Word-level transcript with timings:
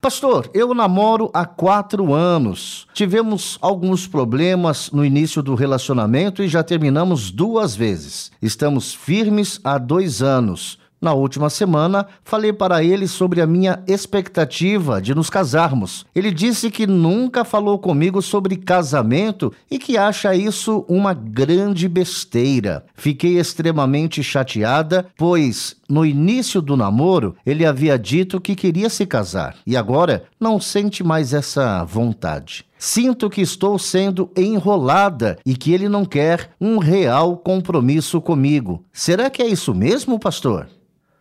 Pastor, 0.00 0.50
eu 0.54 0.72
namoro 0.72 1.30
há 1.34 1.44
quatro 1.44 2.14
anos. 2.14 2.86
Tivemos 2.94 3.58
alguns 3.60 4.06
problemas 4.06 4.90
no 4.90 5.04
início 5.04 5.42
do 5.42 5.54
relacionamento 5.54 6.42
e 6.42 6.48
já 6.48 6.62
terminamos 6.62 7.30
duas 7.30 7.76
vezes. 7.76 8.32
Estamos 8.40 8.94
firmes 8.94 9.60
há 9.62 9.76
dois 9.76 10.22
anos. 10.22 10.78
Na 11.00 11.14
última 11.14 11.48
semana, 11.48 12.06
falei 12.22 12.52
para 12.52 12.84
ele 12.84 13.08
sobre 13.08 13.40
a 13.40 13.46
minha 13.46 13.82
expectativa 13.86 15.00
de 15.00 15.14
nos 15.14 15.30
casarmos. 15.30 16.04
Ele 16.14 16.30
disse 16.30 16.70
que 16.70 16.86
nunca 16.86 17.42
falou 17.42 17.78
comigo 17.78 18.20
sobre 18.20 18.54
casamento 18.54 19.50
e 19.70 19.78
que 19.78 19.96
acha 19.96 20.34
isso 20.34 20.84
uma 20.86 21.14
grande 21.14 21.88
besteira. 21.88 22.84
Fiquei 22.94 23.38
extremamente 23.38 24.22
chateada, 24.22 25.06
pois 25.16 25.74
no 25.88 26.04
início 26.04 26.60
do 26.60 26.76
namoro 26.76 27.34
ele 27.46 27.64
havia 27.64 27.98
dito 27.98 28.38
que 28.38 28.54
queria 28.54 28.90
se 28.90 29.06
casar 29.06 29.56
e 29.66 29.78
agora 29.78 30.24
não 30.38 30.60
sente 30.60 31.02
mais 31.02 31.32
essa 31.32 31.82
vontade. 31.82 32.66
Sinto 32.78 33.30
que 33.30 33.40
estou 33.40 33.78
sendo 33.78 34.30
enrolada 34.36 35.38
e 35.46 35.56
que 35.56 35.72
ele 35.72 35.88
não 35.88 36.04
quer 36.04 36.50
um 36.60 36.76
real 36.78 37.38
compromisso 37.38 38.20
comigo. 38.20 38.84
Será 38.92 39.30
que 39.30 39.42
é 39.42 39.46
isso 39.46 39.74
mesmo, 39.74 40.18
pastor? 40.18 40.68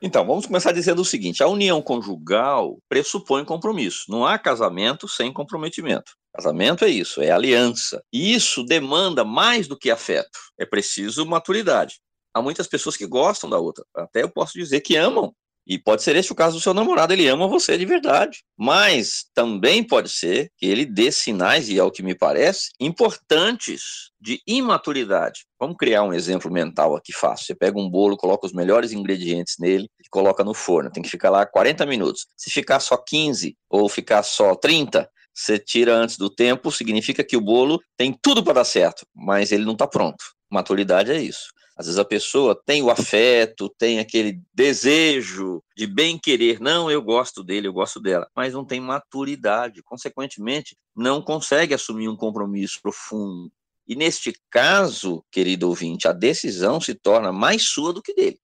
Então, 0.00 0.24
vamos 0.24 0.46
começar 0.46 0.72
dizendo 0.72 1.02
o 1.02 1.04
seguinte: 1.04 1.42
a 1.42 1.48
união 1.48 1.82
conjugal 1.82 2.78
pressupõe 2.88 3.44
compromisso. 3.44 4.04
Não 4.08 4.24
há 4.24 4.38
casamento 4.38 5.08
sem 5.08 5.32
comprometimento. 5.32 6.12
Casamento 6.32 6.84
é 6.84 6.88
isso, 6.88 7.20
é 7.20 7.30
aliança. 7.30 8.02
E 8.12 8.32
isso 8.32 8.62
demanda 8.62 9.24
mais 9.24 9.66
do 9.66 9.76
que 9.76 9.90
afeto. 9.90 10.38
É 10.56 10.64
preciso 10.64 11.26
maturidade. 11.26 12.00
Há 12.32 12.40
muitas 12.40 12.68
pessoas 12.68 12.96
que 12.96 13.06
gostam 13.06 13.50
da 13.50 13.58
outra. 13.58 13.84
Até 13.94 14.22
eu 14.22 14.30
posso 14.30 14.52
dizer 14.52 14.80
que 14.82 14.94
amam 14.94 15.34
e 15.68 15.78
pode 15.78 16.02
ser 16.02 16.16
esse 16.16 16.32
o 16.32 16.34
caso 16.34 16.56
do 16.56 16.62
seu 16.62 16.72
namorado, 16.72 17.12
ele 17.12 17.28
ama 17.28 17.46
você 17.46 17.76
de 17.76 17.84
verdade. 17.84 18.42
Mas 18.56 19.26
também 19.34 19.84
pode 19.84 20.08
ser 20.08 20.50
que 20.56 20.64
ele 20.64 20.86
dê 20.86 21.12
sinais, 21.12 21.68
e 21.68 21.78
é 21.78 21.84
o 21.84 21.90
que 21.90 22.02
me 22.02 22.14
parece, 22.14 22.70
importantes 22.80 24.10
de 24.18 24.40
imaturidade. 24.46 25.44
Vamos 25.60 25.76
criar 25.76 26.02
um 26.04 26.14
exemplo 26.14 26.50
mental 26.50 26.96
aqui 26.96 27.12
fácil. 27.12 27.44
Você 27.44 27.54
pega 27.54 27.78
um 27.78 27.90
bolo, 27.90 28.16
coloca 28.16 28.46
os 28.46 28.52
melhores 28.54 28.92
ingredientes 28.92 29.56
nele 29.60 29.88
e 30.00 30.08
coloca 30.10 30.42
no 30.42 30.54
forno. 30.54 30.90
Tem 30.90 31.02
que 31.02 31.10
ficar 31.10 31.28
lá 31.28 31.44
40 31.44 31.84
minutos. 31.84 32.26
Se 32.34 32.50
ficar 32.50 32.80
só 32.80 32.96
15 32.96 33.54
ou 33.68 33.88
ficar 33.90 34.22
só 34.22 34.54
30, 34.54 35.08
você 35.34 35.58
tira 35.58 35.94
antes 35.94 36.16
do 36.16 36.30
tempo, 36.30 36.72
significa 36.72 37.22
que 37.22 37.36
o 37.36 37.40
bolo 37.40 37.78
tem 37.96 38.16
tudo 38.20 38.42
para 38.42 38.54
dar 38.54 38.64
certo, 38.64 39.06
mas 39.14 39.52
ele 39.52 39.64
não 39.64 39.74
está 39.74 39.86
pronto. 39.86 40.24
Maturidade 40.50 41.12
é 41.12 41.20
isso. 41.20 41.48
Às 41.78 41.86
vezes 41.86 41.98
a 42.00 42.04
pessoa 42.04 42.60
tem 42.66 42.82
o 42.82 42.90
afeto, 42.90 43.72
tem 43.78 44.00
aquele 44.00 44.42
desejo 44.52 45.62
de 45.76 45.86
bem 45.86 46.18
querer, 46.18 46.58
não, 46.58 46.90
eu 46.90 47.00
gosto 47.00 47.44
dele, 47.44 47.68
eu 47.68 47.72
gosto 47.72 48.00
dela, 48.00 48.28
mas 48.34 48.52
não 48.52 48.64
tem 48.64 48.80
maturidade, 48.80 49.80
consequentemente, 49.84 50.76
não 50.94 51.22
consegue 51.22 51.72
assumir 51.72 52.08
um 52.08 52.16
compromisso 52.16 52.80
profundo. 52.82 53.52
E 53.86 53.94
neste 53.94 54.32
caso, 54.50 55.24
querido 55.30 55.68
ouvinte, 55.68 56.08
a 56.08 56.12
decisão 56.12 56.80
se 56.80 56.96
torna 56.96 57.30
mais 57.30 57.62
sua 57.62 57.92
do 57.92 58.02
que 58.02 58.12
dele. 58.12 58.40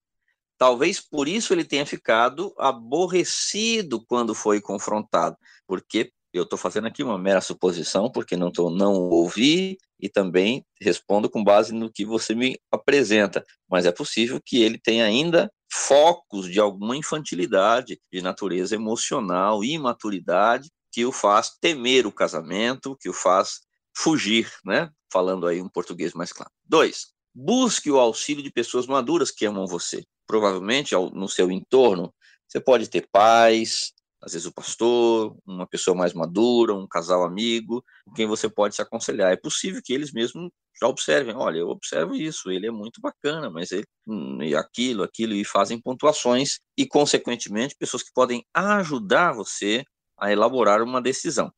Talvez 0.56 1.00
por 1.00 1.27
isso 1.27 1.53
ele 1.53 1.65
tenha 1.65 1.84
ficado 1.84 2.55
aborrecido 2.56 4.00
quando 4.06 4.33
foi 4.33 4.61
confrontado, 4.61 5.37
porque 5.67 6.12
eu 6.39 6.43
estou 6.43 6.59
fazendo 6.59 6.87
aqui 6.87 7.03
uma 7.03 7.17
mera 7.17 7.41
suposição, 7.41 8.11
porque 8.11 8.37
não, 8.37 8.50
tô, 8.50 8.69
não 8.69 8.93
ouvi 8.95 9.78
e 10.00 10.09
também 10.09 10.65
respondo 10.81 11.31
com 11.31 11.45
base 11.45 11.72
no 11.72 11.91
que 11.91 12.05
você 12.05 12.34
me 12.34 12.59
apresenta. 12.71 13.45
Mas 13.69 13.87
é 13.87 13.93
possível 13.93 14.41
que 14.44 14.62
ele 14.62 14.78
tenha 14.78 15.05
ainda 15.05 15.50
focos 15.73 16.50
de 16.50 16.59
alguma 16.59 16.97
infantilidade, 16.97 18.00
de 18.12 18.21
natureza 18.21 18.75
emocional, 18.75 19.62
imaturidade, 19.65 20.71
que 20.93 21.05
o 21.05 21.12
faz 21.12 21.53
temer 21.61 22.06
o 22.06 22.12
casamento, 22.12 22.97
que 23.00 23.09
o 23.09 23.12
faz 23.12 23.61
fugir, 23.97 24.53
né? 24.65 24.91
Falando 25.12 25.47
aí 25.47 25.62
um 25.62 25.69
português 25.69 26.12
mais 26.15 26.33
claro. 26.33 26.50
Dois, 26.65 27.06
busque 27.34 27.91
o 27.91 27.99
auxílio 27.99 28.43
de 28.43 28.50
pessoas 28.50 28.87
maduras 28.87 29.31
que 29.31 29.47
amam 29.47 29.67
você. 29.67 30.05
Provavelmente 30.27 30.94
no 31.12 31.28
seu 31.28 31.50
entorno, 31.50 32.12
você 32.47 32.61
pode 32.61 32.89
ter 32.89 33.09
pais, 33.11 33.94
às 34.25 34.33
vezes 34.33 34.47
o 34.47 34.53
pastor, 34.53 35.37
uma 35.47 35.67
pessoa 35.67 35.97
mais 35.97 36.15
madura, 36.15 36.75
um 36.75 36.87
casal 36.87 37.25
amigo, 37.25 37.85
com 38.07 38.15
quem 38.15 38.27
você 38.27 38.49
pode 38.49 38.75
se 38.75 38.83
aconselhar. 38.83 39.33
É 39.33 39.37
possível 39.37 39.83
que 39.85 39.93
eles 39.93 40.12
mesmos 40.12 40.51
já 40.81 40.89
observem, 40.89 41.37
olha, 41.37 41.59
eu 41.59 41.69
observo 41.69 42.15
isso, 42.15 42.51
ele 42.51 42.67
é 42.67 42.71
muito 42.71 43.01
bacana, 43.01 43.51
mas 43.51 43.71
ele, 43.71 43.85
hum, 44.07 44.43
e 44.43 44.57
aquilo, 44.57 45.03
aquilo, 45.05 45.35
e 45.35 45.45
fazem 45.45 45.81
pontuações, 45.81 46.59
e, 46.77 46.87
consequentemente, 46.87 47.77
pessoas 47.79 48.03
que 48.03 48.11
podem 48.12 48.45
ajudar 48.53 49.33
você 49.33 49.85
a 50.19 50.33
elaborar 50.33 50.83
uma 50.83 51.01
decisão, 51.01 51.53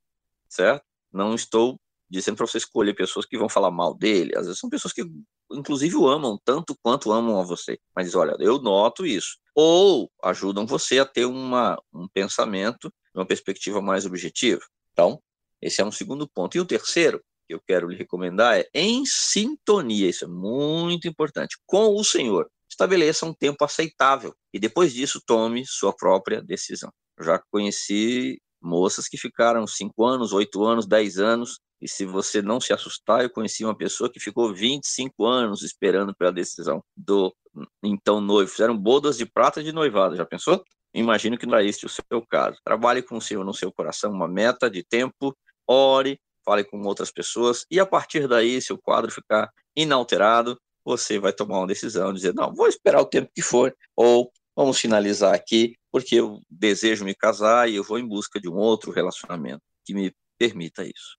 certo? 0.49 0.85
Não 1.13 1.35
estou 1.35 1.79
dizendo 2.09 2.37
para 2.37 2.47
você 2.47 2.59
escolher 2.59 2.95
pessoas 2.95 3.27
que 3.27 3.39
vão 3.39 3.49
falar 3.49 3.71
mal 3.71 3.95
dele, 3.95 4.37
às 4.37 4.47
vezes 4.47 4.61
são 4.61 4.71
pessoas 4.71 4.93
que, 4.93 5.05
inclusive, 5.51 5.97
o 5.97 6.09
amam 6.09 6.39
tanto 6.45 6.77
quanto 6.83 7.13
amam 7.13 7.41
a 7.41 7.45
você, 7.45 7.79
mas 7.95 8.15
olha, 8.15 8.37
eu 8.39 8.61
noto 8.61 9.05
isso, 9.05 9.39
ou 9.55 10.11
ajudam 10.23 10.67
você 10.67 10.99
a 10.99 11.07
ter 11.07 11.25
uma, 11.25 11.81
um 11.93 12.07
pensamento, 12.09 12.93
uma 13.15 13.27
perspectiva 13.27 13.81
mais 13.81 14.07
objetiva. 14.07 14.61
Então, 14.93 15.21
esse 15.61 15.81
é 15.81 15.85
um 15.85 15.93
segundo 15.93 16.29
ponto. 16.29 16.57
E 16.57 16.61
o 16.61 16.67
terceiro, 16.67 17.23
que 17.47 17.55
eu 17.55 17.61
quero 17.61 17.89
lhe 17.89 17.97
recomendar, 17.97 18.59
é 18.59 18.69
em 18.75 19.05
sintonia, 19.07 20.09
isso 20.09 20.25
é 20.25 20.29
muito 20.29 21.09
importante, 21.09 21.57
com 21.67 21.95
o 21.95 22.05
Senhor. 22.05 22.49
Estabeleça 22.69 23.25
um 23.25 23.33
tempo 23.33 23.65
aceitável 23.65 24.35
e 24.53 24.59
depois 24.59 24.93
disso 24.93 25.23
tome 25.25 25.65
sua 25.67 25.95
própria 25.95 26.43
decisão. 26.43 26.93
Já 27.21 27.41
conheci 27.51 28.41
moças 28.61 29.09
que 29.09 29.17
ficaram 29.17 29.67
5 29.67 30.05
anos, 30.05 30.33
8 30.33 30.65
anos, 30.65 30.87
10 30.87 31.19
anos 31.19 31.61
e 31.81 31.89
se 31.89 32.05
você 32.05 32.41
não 32.41 32.61
se 32.61 32.73
assustar, 32.73 33.23
eu 33.23 33.31
conheci 33.31 33.65
uma 33.65 33.77
pessoa 33.77 34.11
que 34.11 34.21
ficou 34.21 34.55
25 34.55 35.25
anos 35.27 35.63
esperando 35.63 36.15
pela 36.15 36.33
decisão 36.33 36.83
do 36.97 37.35
então 37.83 38.21
noivo. 38.21 38.51
Fizeram 38.51 38.77
bodas 38.77 39.19
de 39.19 39.27
prata 39.27 39.63
de 39.63 39.73
noivado, 39.73 40.17
já 40.17 40.25
pensou? 40.25 40.63
Imagino 40.95 41.37
que 41.37 41.47
não 41.47 41.59
é 41.59 41.67
este 41.67 41.85
o 41.85 41.89
seu 41.89 42.25
caso. 42.29 42.59
Trabalhe 42.65 43.03
com 43.03 43.17
o 43.17 43.21
Senhor 43.21 43.45
no 43.45 43.53
seu 43.53 43.71
coração, 43.71 44.11
uma 44.11 44.29
meta 44.29 44.71
de 44.71 44.83
tempo, 44.83 45.37
ore, 45.69 46.19
fale 46.45 46.65
com 46.65 46.81
outras 46.83 47.11
pessoas, 47.11 47.67
e 47.71 47.79
a 47.79 47.85
partir 47.85 48.27
daí, 48.29 48.61
se 48.63 48.73
o 48.73 48.79
quadro 48.79 49.11
ficar 49.11 49.51
inalterado, 49.75 50.59
você 50.85 51.19
vai 51.19 51.33
tomar 51.33 51.59
uma 51.59 51.67
decisão, 51.67 52.13
dizer, 52.13 52.33
não, 52.33 52.55
vou 52.55 52.69
esperar 52.69 53.01
o 53.01 53.07
tempo 53.07 53.31
que 53.35 53.43
for, 53.43 53.77
ou 53.97 54.31
vamos 54.55 54.79
finalizar 54.79 55.35
aqui, 55.35 55.75
porque 55.91 56.15
eu 56.15 56.41
desejo 56.49 57.05
me 57.05 57.15
casar 57.15 57.69
e 57.69 57.75
eu 57.77 57.83
vou 57.83 57.99
em 57.99 58.07
busca 58.07 58.41
de 58.41 58.49
um 58.49 58.55
outro 58.55 58.93
relacionamento 58.93 59.61
que 59.85 59.93
me 59.93 60.15
permita 60.39 60.85
isso. 60.85 61.19